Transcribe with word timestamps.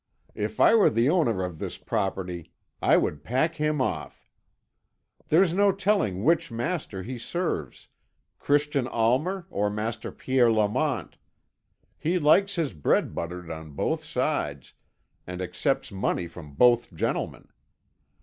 If 0.33 0.59
I 0.59 0.73
were 0.73 0.89
the 0.89 1.11
owner 1.11 1.43
of 1.43 1.59
this 1.59 1.77
property 1.77 2.51
I 2.81 2.97
would 2.97 3.23
pack 3.23 3.57
him 3.57 3.79
off. 3.79 4.27
There's 5.27 5.53
no 5.53 5.71
telling 5.71 6.23
which 6.23 6.49
master 6.51 7.03
he 7.03 7.19
serves 7.19 7.87
Christian 8.39 8.87
Almer 8.87 9.45
or 9.51 9.69
Master 9.69 10.11
Pierre 10.11 10.51
Lamont. 10.51 11.17
He 11.99 12.17
likes 12.17 12.55
his 12.55 12.73
bread 12.73 13.13
buttered 13.13 13.51
on 13.51 13.73
both 13.73 14.03
sides, 14.03 14.73
and 15.27 15.39
accepts 15.39 15.91
money 15.91 16.25
from 16.25 16.53
both 16.55 16.91
gentlemen. 16.95 17.47